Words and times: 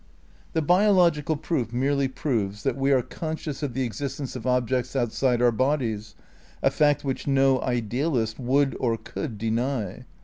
^ 0.49 0.53
The 0.53 0.63
biological 0.63 1.35
proof 1.35 1.71
merely 1.71 2.07
proves 2.07 2.63
that 2.63 2.75
we 2.75 2.91
are 2.91 3.03
con 3.03 3.35
scious 3.35 3.61
of 3.61 3.75
the 3.75 3.83
existence 3.83 4.35
of 4.35 4.47
objects 4.47 4.95
outside 4.95 5.43
our 5.43 5.51
bodies, 5.51 6.15
a 6.63 6.71
fact 6.71 7.03
which 7.05 7.27
no 7.27 7.61
idealist 7.61 8.39
would 8.39 8.75
or 8.79 8.97
could 8.97 9.37
deny. 9.37 10.05